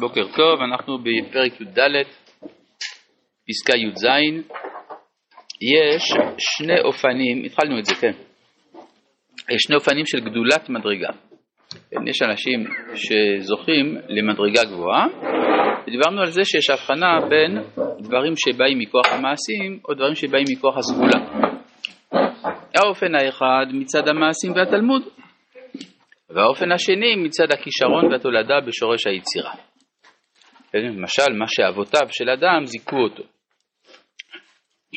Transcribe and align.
בוקר 0.00 0.26
טוב, 0.36 0.60
אנחנו 0.60 0.98
בפרק 0.98 1.60
י"ד, 1.60 1.78
פסקה 3.48 3.76
י"ז. 3.76 4.04
יש 5.62 6.02
שני 6.38 6.80
אופנים, 6.80 7.44
התחלנו 7.44 7.78
את 7.78 7.84
זה, 7.84 7.94
כן. 7.94 8.12
יש 9.50 9.62
שני 9.66 9.76
אופנים 9.76 10.06
של 10.06 10.20
גדולת 10.20 10.68
מדרגה. 10.68 11.08
כן, 11.90 12.08
יש 12.08 12.22
אנשים 12.22 12.64
שזוכים 12.94 13.96
למדרגה 14.08 14.64
גבוהה, 14.64 15.06
ודיברנו 15.86 16.20
על 16.20 16.30
זה 16.30 16.44
שיש 16.44 16.70
הבחנה 16.70 17.18
בין 17.28 17.58
דברים 17.98 18.32
שבאים 18.36 18.78
מכוח 18.78 19.06
המעשים 19.12 19.78
או 19.88 19.94
דברים 19.94 20.14
שבאים 20.14 20.44
מכוח 20.50 20.76
הסגולה. 20.76 21.46
האופן 22.74 23.14
האחד 23.14 23.66
מצד 23.72 24.08
המעשים 24.08 24.52
והתלמוד, 24.52 25.02
והאופן 26.30 26.72
השני 26.72 27.16
מצד 27.16 27.52
הכישרון 27.52 28.12
והתולדה 28.12 28.60
בשורש 28.60 29.06
היצירה. 29.06 29.52
למשל, 30.74 31.32
מה 31.38 31.44
שאבותיו 31.48 32.08
של 32.10 32.30
אדם 32.30 32.66
זיכו 32.66 32.96
אותו. 32.96 33.22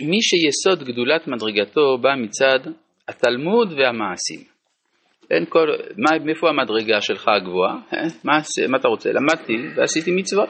מי 0.01 0.17
שיסוד 0.21 0.83
גדולת 0.83 1.27
מדרגתו 1.27 1.97
בא 1.97 2.15
מצד 2.15 2.59
התלמוד 3.07 3.71
והמעשים. 3.71 4.43
אין 5.31 5.45
כל, 5.49 5.67
מה, 5.97 6.25
מאיפה 6.25 6.49
המדרגה 6.49 7.01
שלך 7.01 7.27
הגבוהה? 7.27 7.75
אה? 7.93 8.07
מה, 8.23 8.33
מה 8.69 8.77
אתה 8.77 8.87
רוצה? 8.87 9.09
למדתי 9.11 9.53
ועשיתי 9.75 10.11
מצוות. 10.11 10.49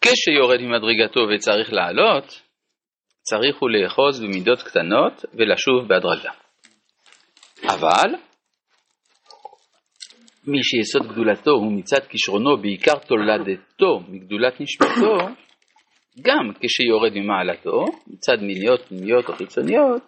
כשיורד 0.00 0.60
ממדרגתו 0.60 1.20
וצריך 1.34 1.72
לעלות, 1.72 2.40
צריך 3.22 3.56
הוא 3.60 3.70
לאחוז 3.70 4.20
במידות 4.20 4.62
קטנות 4.62 5.24
ולשוב 5.34 5.88
בהדרגה. 5.88 6.30
אבל 7.64 8.14
מי 10.48 10.62
שיסוד 10.62 11.12
גדולתו 11.12 11.50
הוא 11.50 11.72
מצד 11.72 12.06
כישרונו, 12.08 12.56
בעיקר 12.62 12.98
תולדתו 12.98 14.00
מגדולת 14.08 14.60
נשמתו, 14.60 15.16
גם 16.22 16.52
כשיורד 16.60 17.12
ממעלתו, 17.14 17.84
מצד 18.06 18.36
מיניות, 18.42 18.80
פנימיות 18.88 19.28
או 19.28 19.34
חיצוניות, 19.34 20.02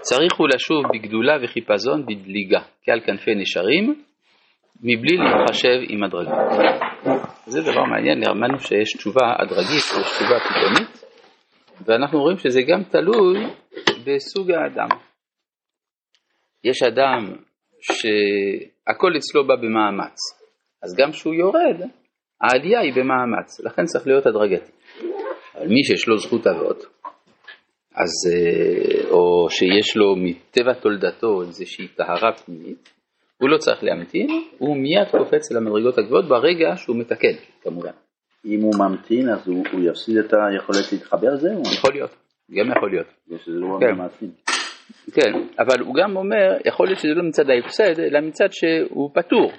צריך 0.00 0.34
הוא 0.38 0.48
לשוב 0.54 0.82
בגדולה 0.92 1.32
וחיפזון 1.42 2.06
בדליגה, 2.06 2.60
כעל 2.84 3.00
כנפי 3.00 3.34
נשרים, 3.34 4.02
מבלי 4.82 5.16
להתחשב 5.16 5.78
עם 5.88 6.04
הדרגה. 6.04 6.36
זה 7.46 7.60
דבר 7.62 7.84
מעניין, 7.84 8.28
אמרנו 8.28 8.58
שיש 8.58 8.92
תשובה 8.96 9.32
הדרגית, 9.38 9.84
יש 9.98 10.16
תשובה 10.16 10.38
פתאומית, 10.40 11.04
ואנחנו 11.86 12.20
רואים 12.20 12.36
שזה 12.38 12.60
גם 12.68 12.82
תלוי 12.82 13.46
בסוג 14.04 14.50
האדם. 14.50 14.88
יש 16.64 16.82
אדם 16.82 17.36
שהכל 17.92 19.12
אצלו 19.16 19.46
בא 19.46 19.54
במאמץ, 19.56 20.18
אז 20.82 20.94
גם 20.98 21.12
כשהוא 21.12 21.34
יורד, 21.34 21.88
העלייה 22.40 22.80
היא 22.80 22.92
במאמץ, 22.92 23.60
לכן 23.60 23.84
צריך 23.84 24.06
להיות 24.06 24.26
הדרגתי. 24.26 24.72
אבל 25.54 25.68
מי 25.68 25.84
שיש 25.84 26.08
לו 26.08 26.18
זכות 26.18 26.46
אבות, 26.46 26.86
אז, 27.94 28.12
אה, 28.32 29.10
או 29.10 29.50
שיש 29.50 29.96
לו 29.96 30.16
מטבע 30.16 30.74
תולדתו 30.74 31.42
איזושהי 31.42 31.88
טהרה 31.88 32.32
פנימית, 32.32 32.88
הוא 33.38 33.50
לא 33.50 33.58
צריך 33.58 33.84
להמתין, 33.84 34.26
הוא 34.58 34.76
מיד 34.76 35.08
קופץ 35.10 35.52
למדרגות 35.52 35.98
הגבוהות 35.98 36.28
ברגע 36.28 36.76
שהוא 36.76 36.96
מתקן, 36.96 37.36
כמובן. 37.62 37.90
אם 38.44 38.60
הוא 38.60 38.74
ממתין 38.78 39.28
אז 39.28 39.48
הוא, 39.48 39.64
הוא 39.72 39.80
יפסיד 39.90 40.16
את 40.16 40.32
היכולת 40.32 40.92
להתחבר 40.92 41.34
לזה? 41.34 41.48
יכול 41.78 41.92
להיות, 41.92 42.10
גם 42.50 42.70
יכול 42.76 42.90
להיות. 42.90 43.06
ושזה 43.28 43.58
לא 43.58 43.78
כן. 43.80 43.94
מעשים. 43.94 44.45
כן, 45.14 45.32
אבל 45.58 45.80
הוא 45.80 45.94
גם 45.94 46.16
אומר, 46.16 46.56
יכול 46.64 46.86
להיות 46.86 46.98
שזה 46.98 47.14
לא 47.14 47.22
מצד 47.22 47.50
ההפסד, 47.50 48.00
אלא 48.00 48.20
מצד 48.20 48.48
שהוא 48.52 49.10
פטור. 49.14 49.52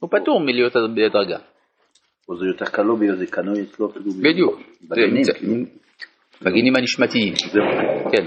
הוא 0.00 0.10
פטור 0.10 0.40
מלהיות 0.40 0.72
בדרגה. 0.72 1.38
או 2.28 2.36
זה 2.36 2.46
יותר 2.46 2.64
קל 2.64 2.82
לו 2.82 2.96
בגלל 2.96 3.16
זה 3.16 3.26
קנוי 3.26 3.62
אצלו 3.62 3.92
כאילו 3.92 4.10
בדיוק. 4.10 4.60
בגינים 6.42 6.76
הנשמתיים. 6.76 7.34
זהו. 7.34 7.62
כן. 8.12 8.26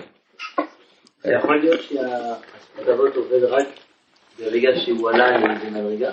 זה 1.23 1.31
יכול 1.39 1.60
להיות 1.61 1.82
שהדבר 1.82 3.04
עובד 3.16 3.43
רק 3.43 3.67
ברגע 4.39 4.70
שהוא 4.76 5.10
עלה 5.10 5.37
לאיזה 5.37 5.70
מדרגה? 5.70 6.11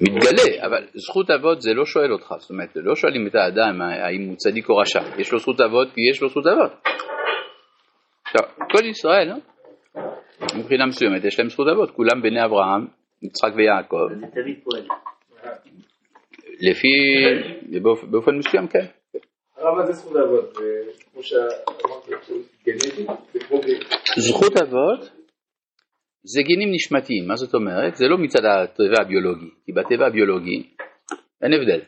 מתגלה, 0.00 0.66
אבל 0.66 0.84
זכות 0.94 1.30
אבות 1.30 1.62
זה 1.62 1.70
לא 1.74 1.84
שואל 1.86 2.12
אותך, 2.12 2.34
זאת 2.38 2.50
אומרת, 2.50 2.68
לא 2.74 2.94
שואלים 2.94 3.26
את 3.26 3.34
האדם 3.34 3.82
האם 3.82 4.28
הוא 4.28 4.36
צדיק 4.36 4.68
או 4.68 4.76
רשע, 4.76 5.00
יש 5.18 5.32
לו 5.32 5.38
זכות 5.38 5.60
אבות 5.60 5.88
כי 5.94 6.00
יש 6.10 6.22
לו 6.22 6.28
זכות 6.28 6.44
אבות. 6.46 6.72
עכשיו, 8.34 8.66
כל 8.72 8.84
ישראל, 8.90 9.30
אה, 9.96 10.02
מבחינה 10.58 10.86
מסוימת, 10.86 11.24
יש 11.24 11.38
להם 11.38 11.48
זכות 11.50 11.66
אבות, 11.74 11.90
כולם 11.90 12.22
בני 12.22 12.44
אברהם, 12.44 12.86
יצחק 13.22 13.50
ויעקב. 13.56 13.96
לפי, 16.60 16.88
באופ- 17.82 18.04
באופן 18.10 18.30
מסוים 18.38 18.66
כן. 18.68 18.86
הרב 19.56 19.76
מה 19.76 19.86
זה 19.86 19.92
זכות 19.92 20.16
אבות? 20.16 20.56
כמו 21.10 21.22
זכות 24.16 24.56
אבות 24.56 25.00
זה 26.24 26.42
גינים 26.42 26.68
נשמתיים, 26.72 27.28
מה 27.28 27.36
זאת 27.36 27.54
אומרת? 27.54 27.96
זה 27.96 28.08
לא 28.08 28.18
מצד 28.18 28.44
הטבע 28.44 29.02
הביולוגי, 29.02 29.50
כי 29.64 29.72
בטבע 29.72 30.06
הביולוגי 30.06 30.62
אין 31.42 31.52
הבדל. 31.52 31.80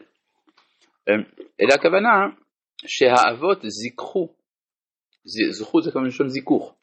אמ, 1.09 1.23
אלא 1.61 1.75
הכוונה 1.75 2.09
שהאבות 2.87 3.59
זיככו, 3.63 4.29
זכות 5.51 5.85
זה 5.85 5.91
כמובן 5.91 6.09
לשון 6.09 6.29
זיכוך, 6.29 6.75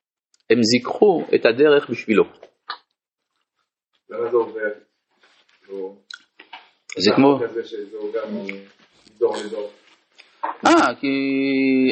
הם 0.50 0.57
זיככו 0.63 1.24
את 1.35 1.46
הדרך 1.46 1.90
בשבילו. 1.90 2.24
למה 4.09 4.31
זה 4.31 4.38
עובר? 4.38 4.59
לא- 5.69 5.94
זה 6.97 7.12
כמו, 7.16 7.40
לדור. 9.46 9.69
אה, 10.66 10.96
כי 11.00 11.07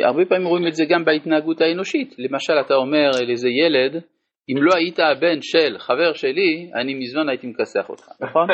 הרבה 0.04 0.26
פעמים 0.26 0.48
רואים 0.48 0.68
את 0.68 0.74
זה 0.74 0.84
גם 0.90 1.06
בהתנהגות 1.06 1.62
האנושית. 1.62 2.16
למשל, 2.18 2.54
אתה 2.66 2.74
אומר 2.74 3.12
לאיזה 3.28 3.48
ילד, 3.50 4.04
אם 4.50 4.64
לא 4.64 4.72
היית 4.76 5.00
הבן 5.00 5.42
של 5.42 5.78
חבר 5.80 6.14
שלי, 6.14 6.72
אני 6.82 6.94
מזמן 6.94 7.30
הייתי 7.30 7.48
מכסח 7.48 7.90
אותך, 7.90 8.08
נכון? 8.24 8.48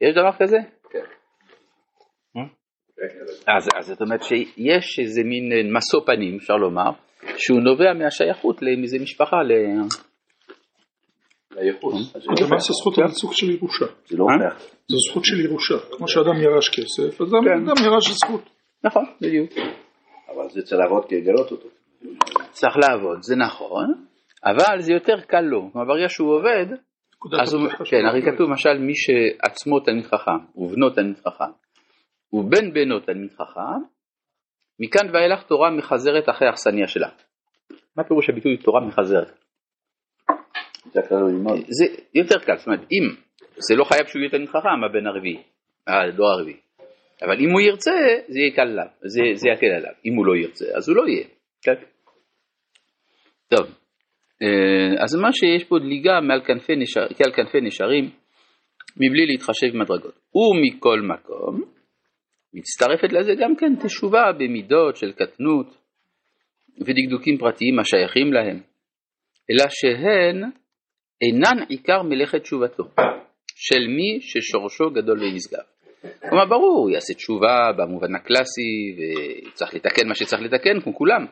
יש 0.00 0.14
דבר 0.14 0.32
כזה? 0.38 0.58
כן. 0.90 1.04
אז, 3.56 3.68
אז 3.78 3.86
זאת 3.86 4.00
אומרת 4.00 4.22
שיש 4.22 4.98
איזה 4.98 5.22
מין 5.24 5.52
אה, 5.52 5.62
משוא 5.76 6.06
פנים, 6.06 6.36
אפשר 6.36 6.54
לומר, 6.54 6.90
שהוא 7.36 7.60
נובע 7.60 7.92
מהשייכות 7.94 8.62
לאיזה 8.62 8.98
משפחה, 8.98 9.36
ל... 9.36 9.52
לא 11.50 11.62
למעשה 12.40 12.72
הופך. 12.72 12.80
זכות 12.80 12.94
זה 12.94 13.14
סוג 13.14 13.32
של 13.32 13.50
ירושה. 13.50 13.84
זה 14.06 14.16
לא 14.16 14.24
אה? 14.24 14.58
זו 14.88 14.96
זכות 15.10 15.24
של 15.24 15.40
ירושה. 15.40 15.74
כמו 15.96 16.08
שאדם 16.08 16.36
ירש 16.42 16.68
כסף, 16.68 17.20
אז 17.20 17.28
כן. 17.30 17.68
אדם 17.68 17.84
ירש 17.84 18.10
זכות. 18.10 18.50
נכון, 18.84 19.04
בדיוק. 19.20 19.50
אבל 20.28 20.48
זה 20.48 20.62
צריך 20.62 20.80
לעבוד 20.80 21.04
כדי 21.08 21.20
לגלות 21.20 21.50
אותו. 21.50 21.68
צריך 22.50 22.76
לעבוד, 22.76 23.22
זה 23.22 23.36
נכון, 23.36 23.86
אבל 24.44 24.80
זה 24.80 24.92
יותר 24.92 25.20
קל 25.20 25.40
לו. 25.40 25.70
כלומר, 25.72 25.86
ברגע 25.88 26.08
שהוא 26.08 26.34
עובד, 26.34 26.66
אז 27.42 27.54
הוא. 27.54 27.68
כן, 27.90 28.04
הרי 28.08 28.22
כתוב 28.22 28.48
למשל 28.50 28.78
מי 28.78 28.92
שעצמו 28.94 29.80
תלמיד 29.80 30.04
חכם, 30.04 30.38
ובנו 30.56 30.90
תלמיד 30.90 31.16
חכם, 31.16 31.52
ובן 32.32 32.72
בנו 32.72 33.00
תלמיד 33.00 33.30
חכם, 33.32 33.80
מכאן 34.80 35.14
ואילך 35.14 35.42
תורה 35.42 35.70
מחזרת 35.70 36.28
אחרי 36.28 36.48
האכסניה 36.48 36.88
שלה. 36.88 37.08
מה 37.96 38.04
פירוש 38.04 38.30
הביטוי 38.30 38.56
תורה 38.56 38.80
מחזרת? 38.86 39.32
זה 41.68 41.84
יותר 42.14 42.38
קל, 42.38 42.56
זאת 42.56 42.66
אומרת, 42.66 42.80
אם, 42.80 43.14
זה 43.68 43.74
לא 43.76 43.84
חייב 43.84 44.06
שהוא 44.06 44.20
יהיה 44.20 44.30
תלמיד 44.30 44.48
חכם, 44.48 44.84
הבן 44.90 45.06
הרביעי, 45.06 45.42
הדור 45.86 46.28
הרביעי. 46.28 46.56
אבל 47.22 47.40
אם 47.40 47.50
הוא 47.52 47.60
ירצה, 47.60 47.90
זה 48.28 48.38
יהיה 48.38 48.56
קל 48.56 48.62
עליו, 48.62 48.86
זה, 49.00 49.22
זה 49.34 49.48
יקל 49.48 49.66
עליו. 49.66 49.92
אם 50.04 50.14
הוא 50.14 50.26
לא 50.26 50.36
ירצה, 50.36 50.64
אז 50.76 50.88
הוא 50.88 50.96
לא 50.96 51.08
יהיה. 51.08 51.26
כן. 51.62 51.74
טוב, 53.48 53.66
אה, 54.42 55.02
אז 55.04 55.14
מה 55.14 55.32
שיש 55.32 55.64
פה 55.64 55.78
דליגה 55.78 56.20
מעל 56.20 56.40
כנפי 56.46 56.72
כעל 57.16 57.32
כנפי 57.32 57.60
נשרים, 57.60 58.10
מבלי 58.96 59.26
להתחשב 59.26 59.66
במדרגות. 59.72 60.14
ומכל 60.34 61.00
מקום, 61.00 61.62
מצטרפת 62.54 63.12
לזה 63.12 63.32
גם 63.38 63.56
כן 63.56 63.86
תשובה 63.86 64.32
במידות 64.38 64.96
של 64.96 65.12
קטנות 65.12 65.76
ודקדוקים 66.80 67.38
פרטיים 67.38 67.78
השייכים 67.78 68.32
להם, 68.32 68.60
אלא 69.50 69.64
שהן 69.68 70.50
אינן 71.22 71.62
עיקר 71.68 72.02
מלאכת 72.02 72.42
תשובתו, 72.42 72.84
של 73.54 73.86
מי 73.88 74.20
ששורשו 74.20 74.90
גדול 74.90 75.22
ונשגב. 75.22 75.62
כלומר, 76.28 76.44
ברור, 76.44 76.78
הוא 76.78 76.90
יעשה 76.90 77.14
תשובה 77.14 77.72
במובן 77.76 78.14
הקלאסי, 78.14 78.96
וצריך 78.96 79.74
לתקן 79.74 80.08
מה 80.08 80.14
שצריך 80.14 80.42
לתקן, 80.42 80.80
כמו 80.80 80.94
כולם. 80.94 81.26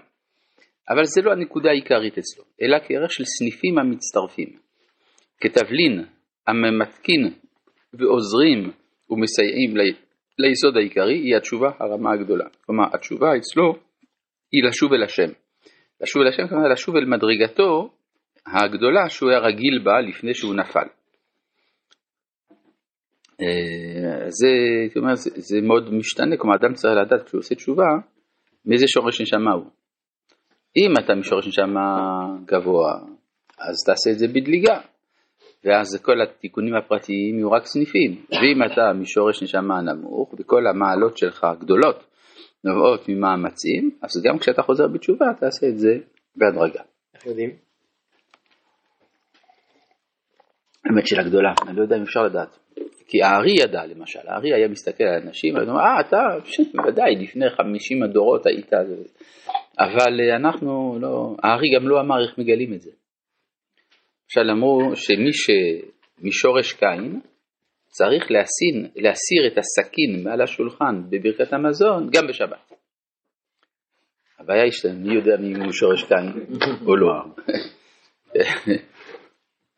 אבל 0.90 1.04
זה 1.04 1.22
לא 1.22 1.32
הנקודה 1.32 1.70
העיקרית 1.70 2.18
אצלו, 2.18 2.44
אלא 2.62 2.78
כערך 2.78 3.12
של 3.12 3.24
סניפים 3.24 3.78
המצטרפים. 3.78 4.48
כתבלין 5.40 6.04
הממתקין 6.46 7.30
ועוזרים 7.94 8.70
ומסייעים 9.10 9.76
ליסוד 10.38 10.76
העיקרי, 10.76 11.18
היא 11.18 11.36
התשובה 11.36 11.70
הרמה 11.80 12.12
הגדולה. 12.12 12.44
כלומר, 12.66 12.84
התשובה 12.94 13.36
אצלו 13.36 13.74
היא 14.52 14.64
לשוב 14.68 14.92
אל 14.92 15.02
השם. 15.02 15.32
לשוב 16.00 16.22
אל 16.22 16.28
השם, 16.28 16.48
כלומר 16.48 16.68
לשוב 16.68 16.96
אל 16.96 17.04
מדרגתו 17.04 17.90
הגדולה 18.46 19.08
שהוא 19.08 19.30
היה 19.30 19.38
רגיל 19.38 19.80
בה 19.84 20.00
לפני 20.00 20.34
שהוא 20.34 20.54
נפל. 20.54 20.88
אה, 23.40 24.30
זה, 24.30 24.48
אומר, 24.96 25.14
זה, 25.14 25.30
זה 25.34 25.60
מאוד 25.60 25.94
משתנה, 25.94 26.36
כלומר 26.36 26.56
אדם 26.56 26.74
צריך 26.74 26.94
לדעת 26.96 27.26
כשהוא 27.26 27.38
עושה 27.38 27.54
תשובה, 27.54 27.88
מאיזה 28.66 28.84
שורש 28.88 29.20
נשמה 29.20 29.52
הוא. 29.52 29.70
אם 30.76 30.92
אתה 31.04 31.14
משורש 31.14 31.48
נשמה 31.48 31.96
גבוה, 32.44 32.92
אז 33.58 33.76
תעשה 33.86 34.10
את 34.10 34.18
זה 34.18 34.28
בדליגה, 34.28 34.80
ואז 35.64 36.02
כל 36.02 36.22
התיקונים 36.22 36.74
הפרטיים 36.74 37.38
יהיו 37.38 37.52
רק 37.52 37.66
סניפים, 37.66 38.24
ואם 38.30 38.72
אתה 38.72 38.92
משורש 39.00 39.42
נשמה 39.42 39.80
נמוך, 39.80 40.34
וכל 40.38 40.66
המעלות 40.66 41.18
שלך 41.18 41.46
גדולות 41.60 42.04
נובעות 42.64 43.08
ממאמצים, 43.08 43.90
אז 44.02 44.22
גם 44.24 44.38
כשאתה 44.38 44.62
חוזר 44.62 44.88
בתשובה 44.88 45.26
תעשה 45.40 45.66
את 45.68 45.78
זה 45.78 45.98
בהדרגה. 46.36 46.82
איך 47.14 47.26
יודעים? 47.26 47.50
האמת 50.84 51.06
שאלה 51.06 51.22
גדולה, 51.22 51.52
אני 51.68 51.76
לא 51.76 51.82
יודע 51.82 51.96
אם 51.96 52.02
אפשר 52.02 52.22
לדעת. 52.22 52.58
כי 53.08 53.22
הארי 53.22 53.54
ידע 53.60 53.86
למשל, 53.86 54.18
הארי 54.24 54.54
היה 54.54 54.68
מסתכל 54.68 55.04
על 55.04 55.22
אנשים, 55.22 55.54
ואומר, 55.54 55.80
אה, 55.80 56.00
אתה, 56.00 56.16
בוודאי, 56.74 57.16
לפני 57.16 57.50
50 57.50 58.02
הדורות 58.02 58.46
היית, 58.46 58.72
אבל 59.78 60.20
אה, 60.20 60.36
אנחנו 60.36 60.98
לא, 61.00 61.36
הארי 61.42 61.68
גם 61.76 61.88
לא 61.88 62.00
אמר 62.00 62.22
איך 62.22 62.38
מגלים 62.38 62.72
את 62.72 62.80
זה. 62.80 62.90
למשל 64.28 64.50
אמרו 64.50 64.96
שמי 64.96 65.30
שמשורש 65.32 66.72
קין 66.72 67.20
צריך 67.86 68.30
להסין, 68.30 68.90
להסיר 68.96 69.46
את 69.46 69.58
הסכין 69.58 70.24
מעל 70.24 70.42
השולחן 70.42 71.02
בברכת 71.10 71.52
המזון 71.52 72.08
גם 72.12 72.26
בשבת. 72.28 72.72
הבעיה 74.38 74.62
היא 74.62 74.72
שמי 74.72 75.14
יודע 75.14 75.36
מי 75.36 75.64
הוא 75.64 75.72
שורש 75.72 76.04
קין 76.04 76.26
או 76.86 76.96
לא. 76.96 77.08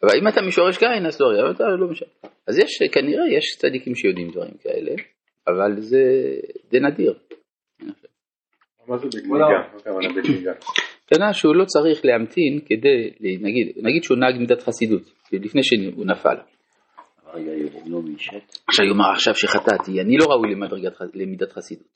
אבל 0.03 0.13
אם 0.23 0.29
אתה 0.29 0.41
משורש 0.47 0.79
קין 0.79 1.07
אז 1.07 1.21
לא, 1.21 1.27
אבל 1.43 1.51
אתה 1.51 1.65
לא 1.65 1.91
משנה. 1.91 2.09
אז 2.47 2.59
יש, 2.59 2.83
כנראה 2.93 3.25
יש 3.39 3.57
צדיקים 3.59 3.95
שיודעים 3.95 4.31
דברים 4.31 4.55
כאלה, 4.63 4.93
אבל 5.47 5.81
זה 5.81 6.03
די 6.71 6.81
נדיר. 6.81 7.15
מה 8.89 8.99
זה 8.99 9.07
בגליגה? 10.17 10.53
הכוונה 11.13 11.33
שהוא 11.33 11.55
לא 11.55 11.65
צריך 11.65 12.05
להמתין 12.05 12.61
כדי, 12.67 13.11
נגיד, 13.21 13.73
נגיד 13.77 14.03
שהוא 14.03 14.19
נהג 14.19 14.39
מידת 14.39 14.63
חסידות, 14.63 15.03
לפני 15.33 15.63
שהוא 15.63 16.07
נפל. 16.07 16.37
רגע. 17.35 17.53
עכשיו 18.69 18.87
יאמר 18.87 19.11
עכשיו 19.13 19.35
שחטאתי, 19.35 20.01
אני 20.01 20.17
לא 20.17 20.27
ראוי 20.31 20.55
למדרגת, 20.55 20.93
למידת 21.15 21.53
חסידות. 21.53 21.87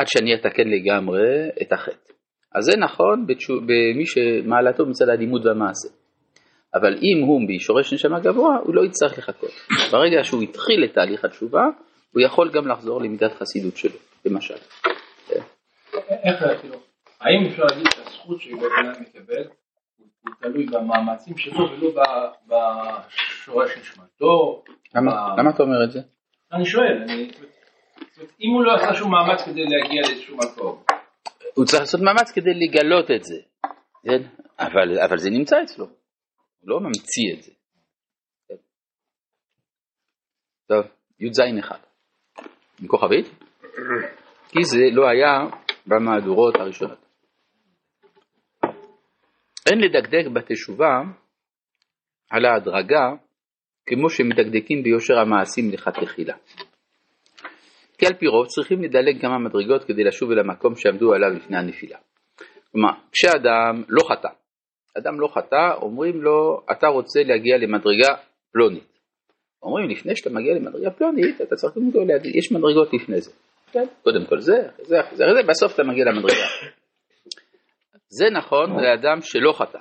עד 0.00 0.06
שאני 0.06 0.34
אתקן 0.34 0.68
לגמרי 0.68 1.48
את 1.62 1.72
החטא. 1.72 2.12
אז 2.54 2.64
זה 2.64 2.72
נכון 2.76 3.26
במי 3.46 4.06
שמעלתו 4.06 4.86
מצד 4.86 5.08
הלימוד 5.08 5.46
והמעשה. 5.46 5.88
אבל 6.74 6.94
אם 6.94 7.26
הוא 7.26 7.40
בשורש 7.48 7.92
נשמה 7.92 8.20
גבוה, 8.20 8.56
הוא 8.64 8.74
לא 8.74 8.84
יצטרך 8.84 9.18
לחכות. 9.18 9.50
ברגע 9.92 10.24
שהוא 10.24 10.42
התחיל 10.42 10.84
את 10.84 10.94
תהליך 10.94 11.24
התשובה, 11.24 11.62
הוא 12.12 12.22
יכול 12.22 12.50
גם 12.52 12.68
לחזור 12.68 13.00
למידת 13.00 13.32
חסידות 13.32 13.76
שלו, 13.76 13.98
למשל. 14.26 14.54
איך, 16.24 16.60
כאילו, 16.60 16.89
האם 17.20 17.46
אפשר 17.50 17.62
להגיד 17.62 17.86
שהזכות 17.94 18.40
שבן 18.40 18.68
אדם 18.80 19.02
מקבל 19.02 19.48
הוא 20.24 20.34
תלוי 20.40 20.66
במאמצים 20.66 21.38
שלו 21.38 21.70
ולא 21.70 22.02
ב- 22.02 22.54
בשורש 22.54 23.78
נשמתו? 23.78 24.62
למה, 24.94 25.50
אתה 25.54 25.62
אומר 25.62 25.84
את 25.84 25.90
זה? 25.90 26.00
אני 26.52 26.66
שואל, 26.66 27.04
אם 28.40 28.50
הוא 28.54 28.64
לא 28.64 28.74
עשה 28.74 28.94
שום 28.94 29.10
מאמץ 29.12 29.42
כדי 29.42 29.64
להגיע 29.64 30.02
לאיזשהו 30.08 30.36
מקום, 30.36 30.82
הוא 31.54 31.64
צריך 31.64 31.80
לעשות 31.80 32.00
מאמץ 32.00 32.30
כדי 32.34 32.50
לגלות 32.54 33.10
את 33.10 33.24
זה, 33.24 33.36
כן? 34.02 34.22
אבל, 34.58 35.00
אבל 35.04 35.18
זה 35.18 35.30
נמצא 35.30 35.56
אצלו, 35.62 35.84
הוא 35.84 36.70
לא 36.70 36.80
ממציא 36.80 37.34
את 37.34 37.42
זה. 37.42 37.52
כן. 38.48 38.54
טוב, 40.68 40.84
י"ז 41.20 41.40
אחד, 41.60 41.78
עם 42.80 42.88
כוכבית, 42.88 43.26
כי 44.48 44.64
זה 44.64 44.78
לא 44.92 45.08
היה 45.08 45.46
במהדורות 45.86 46.54
הראשונות. 46.56 47.09
אין 49.70 49.80
לדקדק 49.80 50.26
בתשובה 50.32 51.02
על 52.30 52.44
ההדרגה 52.44 53.12
כמו 53.86 54.10
שמדקדקים 54.10 54.82
ביושר 54.82 55.18
המעשים 55.18 55.70
לכתחילה. 55.72 56.34
כי 57.98 58.06
על 58.06 58.14
פי 58.14 58.26
רוב 58.26 58.46
צריכים 58.46 58.82
לדלג 58.82 59.20
כמה 59.20 59.38
מדרגות 59.38 59.84
כדי 59.84 60.04
לשוב 60.04 60.30
אל 60.30 60.38
המקום 60.38 60.74
שעמדו 60.76 61.14
עליו 61.14 61.30
לפני 61.30 61.58
הנפילה. 61.58 61.98
כלומר, 62.72 62.90
כשאדם 63.12 63.82
לא 63.88 64.02
חטא, 64.08 64.28
אדם 64.98 65.20
לא 65.20 65.28
חטא, 65.28 65.74
אומרים 65.82 66.22
לו, 66.22 66.60
אתה 66.72 66.86
רוצה 66.86 67.20
להגיע 67.22 67.58
למדרגה 67.58 68.14
פלונית. 68.52 68.98
אומרים, 69.62 69.90
לפני 69.90 70.16
שאתה 70.16 70.30
מגיע 70.30 70.54
למדרגה 70.54 70.90
פלונית, 70.90 71.40
אתה 71.40 71.56
צריך 71.56 71.74
קודם 71.74 71.92
כל 71.92 72.04
להגיד, 72.08 72.36
יש 72.36 72.52
מדרגות 72.52 72.94
לפני 72.94 73.20
זה. 73.20 73.30
כן? 73.72 73.86
קודם 74.02 74.26
כל 74.26 74.40
זה, 74.40 74.68
אחרי 74.74 74.84
זה, 74.84 75.00
אחרי 75.00 75.16
זה, 75.16 75.24
אחרי 75.24 75.42
זה, 75.42 75.48
בסוף 75.48 75.74
אתה 75.74 75.82
מגיע 75.82 76.04
למדרגה. 76.04 76.46
זה 78.10 78.24
נכון 78.30 78.70
לאדם 78.82 79.20
שלא 79.20 79.52
חטא. 79.52 79.78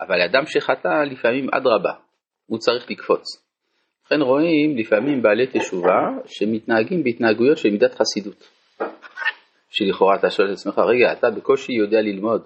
אבל 0.00 0.16
לאדם 0.18 0.46
שחטא, 0.46 0.88
לפעמים 0.88 1.46
אדרבה, 1.54 1.92
הוא 2.46 2.58
צריך 2.58 2.90
לקפוץ. 2.90 3.22
לכן 4.06 4.20
רואים 4.20 4.76
לפעמים 4.76 5.22
בעלי 5.22 5.46
תשובה 5.46 6.00
שמתנהגים 6.26 7.04
בהתנהגויות 7.04 7.58
של 7.58 7.68
מידת 7.70 7.94
חסידות. 7.94 8.48
שלכאורה 9.70 10.16
אתה 10.16 10.30
שואל 10.30 10.48
את 10.48 10.52
עצמך, 10.52 10.78
רגע, 10.78 11.12
אתה 11.12 11.30
בקושי 11.30 11.72
יודע 11.72 12.00
ללמוד, 12.00 12.42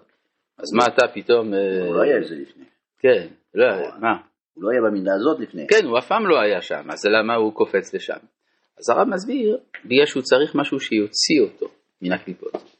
אז 0.58 0.74
מה 0.74 0.84
אתה 0.86 1.08
פתאום... 1.14 1.54
אה, 1.54 1.86
הוא 1.86 1.94
לא 1.94 2.02
היה 2.02 2.22
זה 2.22 2.34
לפני. 2.34 2.64
כן, 2.98 3.26
לא, 3.54 3.66
מה? 4.00 4.12
הוא 4.54 4.64
לא 4.64 4.70
היה 4.70 4.80
במילה 4.90 5.14
הזאת 5.14 5.40
לפני. 5.40 5.66
כן, 5.68 5.86
הוא 5.86 5.98
אף 5.98 6.08
פעם 6.08 6.26
לא 6.26 6.40
היה 6.40 6.62
שם, 6.62 6.90
אז 6.90 7.06
למה 7.06 7.34
הוא 7.34 7.54
קופץ 7.54 7.94
לשם? 7.94 8.18
אז 8.78 8.90
הרב 8.90 9.08
מסביר, 9.08 9.58
בגלל 9.84 10.06
שהוא 10.06 10.22
צריך 10.22 10.54
משהו 10.54 10.80
שיוציא 10.80 11.40
אותו 11.42 11.66
מן 12.02 12.12
הקליפות. 12.12 12.77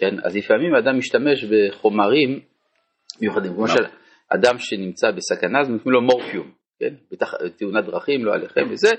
כן, 0.00 0.14
אז 0.24 0.36
לפעמים 0.36 0.74
אדם 0.74 0.98
משתמש 0.98 1.44
בחומרים 1.44 2.40
מיוחדים, 3.20 3.54
כמו 3.54 3.68
של 3.68 3.84
אדם 4.28 4.58
שנמצא 4.58 5.10
בסכנה, 5.10 5.60
אז 5.60 5.70
נותנים 5.70 5.94
לו 5.94 6.02
מורפיום, 6.02 6.50
כן, 6.80 6.94
בתח... 7.12 7.34
תאונת 7.56 7.84
דרכים, 7.84 8.24
לא 8.24 8.34
עליכם 8.34 8.62
וזה, 8.70 8.90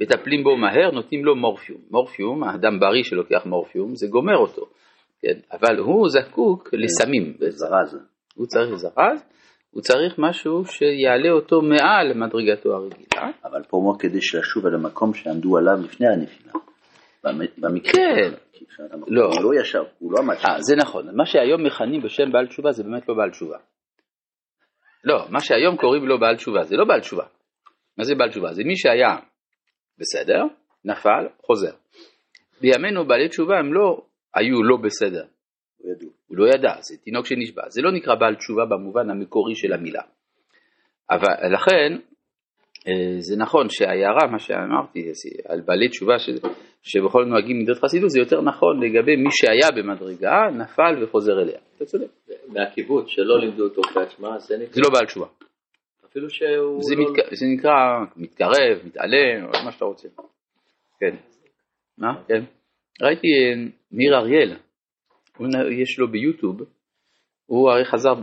מטפלים 0.00 0.44
בו 0.44 0.56
מהר, 0.56 0.90
נותנים 0.90 1.24
לו 1.24 1.36
מורפיום. 1.36 1.80
מורפיום, 1.90 2.44
האדם 2.44 2.80
בריא 2.80 3.02
שלוקח 3.02 3.46
מורפיום, 3.46 3.94
זה 3.94 4.06
גומר 4.06 4.36
אותו, 4.36 4.66
כן, 5.22 5.38
אבל 5.52 5.78
הוא 5.78 6.08
זקוק 6.08 6.68
לסמים, 6.72 7.34
זרז. 7.48 7.98
הוא 8.34 8.46
צריך 8.46 8.74
זרז, 8.74 9.24
הוא 9.70 9.82
צריך 9.82 10.18
משהו 10.18 10.64
שיעלה 10.64 11.30
אותו 11.30 11.62
מעל 11.62 12.12
מדרגתו 12.14 12.72
הרגילה. 12.74 13.06
אבל 13.44 13.62
פה 13.68 13.76
הוא 13.76 13.86
אומר 13.88 13.98
כדי 13.98 14.18
לשוב 14.18 14.66
אל 14.66 14.74
המקום 14.74 15.14
שעמדו 15.14 15.56
עליו 15.58 15.78
לפני 15.84 16.06
הנפילה. 16.08 16.52
במ- 17.24 17.52
במקרה. 17.58 17.92
כן. 17.92 18.32
לא. 19.08 19.24
הוא 19.24 19.42
לא 19.42 19.60
ישב, 19.60 19.82
הוא 19.98 20.12
לא 20.12 20.18
עמד 20.18 20.34
שם. 20.38 20.48
אה, 20.48 20.62
זה 20.62 20.76
נכון, 20.76 21.16
מה 21.16 21.26
שהיום 21.26 21.66
מכנים 21.66 22.02
בשם 22.02 22.32
בעל 22.32 22.46
תשובה 22.46 22.72
זה 22.72 22.82
באמת 22.82 23.08
לא 23.08 23.14
בעל 23.14 23.30
תשובה. 23.30 23.58
לא, 25.04 25.26
מה 25.30 25.40
שהיום 25.40 25.76
קוראים 25.76 26.06
לו 26.06 26.20
בעל 26.20 26.36
תשובה, 26.36 26.62
זה 26.62 26.76
לא 26.76 26.84
בעל 26.84 27.00
תשובה. 27.00 27.24
מה 27.98 28.04
זה 28.04 28.14
בעל 28.14 28.30
תשובה? 28.30 28.52
זה 28.52 28.62
מי 28.64 28.76
שהיה 28.76 29.16
בסדר, 29.98 30.44
נפל, 30.84 31.28
חוזר. 31.46 31.72
בימינו 32.60 33.06
בעלי 33.06 33.28
תשובה 33.28 33.58
הם 33.58 33.74
לא 33.74 34.02
היו 34.34 34.62
לא 34.62 34.76
בסדר, 34.76 35.24
הוא 35.78 35.92
ידעו. 35.92 36.10
הוא 36.26 36.38
לא 36.38 36.48
ידע, 36.48 36.74
זה 36.80 36.96
תינוק 37.04 37.26
שנשבע, 37.26 37.62
זה 37.68 37.82
לא 37.82 37.92
נקרא 37.92 38.14
בעל 38.14 38.34
תשובה 38.34 38.64
במובן 38.64 39.10
המקורי 39.10 39.54
של 39.54 39.72
המילה. 39.72 40.02
אבל 41.10 41.54
לכן, 41.54 41.98
אה, 42.88 43.16
זה 43.18 43.36
נכון 43.36 43.66
שההערה, 43.68 44.26
מה 44.32 44.38
שאמרתי, 44.38 45.12
על 45.48 45.60
בעלי 45.60 45.88
תשובה 45.88 46.18
ש, 46.18 46.30
שבכל 46.82 47.24
נוהגים 47.24 47.58
מידות 47.58 47.78
חסידות, 47.78 48.10
זה 48.10 48.18
יותר 48.18 48.40
נכון 48.40 48.82
לגבי 48.82 49.16
מי 49.16 49.28
שהיה 49.30 49.68
במדרגה, 49.76 50.50
נפל 50.52 51.02
וחוזר 51.02 51.42
אליה. 51.42 51.58
אתה 51.76 51.84
צודק. 51.84 52.06
מהקיבוץ, 52.48 53.08
שלא 53.08 53.40
לימדו 53.40 53.64
אותו 53.64 53.82
שמע, 54.08 54.38
זה 54.38 54.56
נקרא, 54.56 54.74
זה 54.74 54.80
לא 54.80 54.88
בעל 54.92 55.06
תשובה. 55.06 55.26
אפילו 56.10 56.30
שהוא 56.30 56.82
זה, 56.82 56.94
לא... 56.94 57.02
מתק... 57.02 57.34
זה 57.34 57.46
נקרא 57.46 57.72
מתקרב, 58.16 58.78
מתעלם, 58.84 59.50
מה 59.64 59.72
שאתה 59.72 59.84
רוצה. 59.84 60.08
כן. 61.00 61.16
מה? 61.98 62.22
כן. 62.28 62.44
ראיתי 63.02 63.28
אה, 63.28 63.70
ניר 63.92 64.16
אריאל, 64.16 64.56
יש 65.82 65.98
לו 65.98 66.08
ביוטיוב, 66.08 66.62
הוא 67.46 67.70
הרי 67.70 67.84
חזר, 67.84 68.14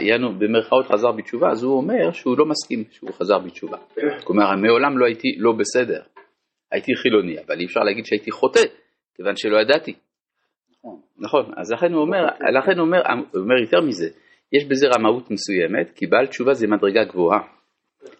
יענו, 0.00 0.38
במרכאות 0.38 0.86
חזר 0.86 1.12
בתשובה, 1.12 1.50
אז 1.50 1.62
הוא 1.62 1.76
אומר 1.76 2.12
שהוא 2.12 2.38
לא 2.38 2.46
מסכים 2.46 2.84
שהוא 2.90 3.10
חזר 3.12 3.38
בתשובה. 3.38 3.76
כלומר, 4.24 4.56
מעולם 4.56 4.98
לא 4.98 5.06
הייתי 5.06 5.28
לא 5.38 5.52
בסדר. 5.52 6.00
הייתי 6.74 6.94
חילוני, 6.94 7.36
אבל 7.46 7.60
אי 7.60 7.64
אפשר 7.64 7.80
להגיד 7.80 8.04
שהייתי 8.06 8.30
חוטא, 8.30 8.60
כיוון 9.16 9.36
שלא 9.36 9.56
ידעתי. 9.60 9.94
נכון, 11.18 11.44
אז 11.56 11.72
לכן 11.72 11.92
הוא 11.92 12.02
אומר, 12.02 12.22
לכן 12.58 12.78
הוא 12.78 12.86
אומר, 12.86 13.02
הוא 13.32 13.42
אומר 13.42 13.58
יותר 13.60 13.80
מזה, 13.80 14.08
יש 14.52 14.64
בזה 14.64 14.86
רמאות 14.96 15.30
מסוימת, 15.30 15.90
כי 15.94 16.06
בעל 16.06 16.26
תשובה 16.26 16.54
זה 16.54 16.66
מדרגה 16.66 17.04
גבוהה. 17.04 17.40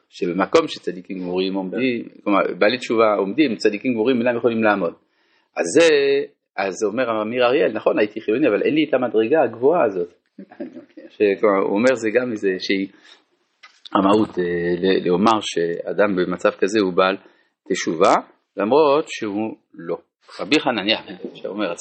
שבמקום 0.09 0.69
שצדיקים 0.69 1.19
גמורים 1.19 1.55
עומדים, 1.55 2.09
כלומר 2.25 2.41
בעלי 2.59 2.79
תשובה 2.79 3.15
עומדים, 3.15 3.57
צדיקים 3.57 3.93
גמורים 3.93 4.19
אינם 4.19 4.37
יכולים 4.37 4.63
לעמוד. 4.63 4.95
אז 5.57 5.65
זה, 5.75 5.89
אז 6.57 6.75
אומר 6.85 7.23
אמיר 7.23 7.45
אריאל, 7.45 7.73
נכון 7.73 7.99
הייתי 7.99 8.21
חילוני, 8.21 8.49
אבל 8.49 8.63
אין 8.63 8.75
לי 8.75 8.87
את 8.89 8.95
המדרגה 8.95 9.43
הגבוהה 9.43 9.85
הזאת. 9.85 10.15
שכלומר, 11.15 11.59
הוא 11.63 11.75
אומר 11.75 11.95
זה 11.95 12.11
גם 12.11 12.31
איזה 12.31 12.51
שהיא 12.59 12.89
רמאות, 13.97 14.39
אה, 14.39 14.45
לומר 15.05 15.39
שאדם 15.41 16.17
במצב 16.17 16.51
כזה 16.51 16.79
הוא 16.81 16.93
בעל 16.93 17.17
תשובה, 17.69 18.15
למרות 18.57 19.05
שהוא 19.09 19.57
לא. 19.75 19.97
רבי 20.41 20.61
חנניה 20.61 21.01
שאומר 21.35 21.73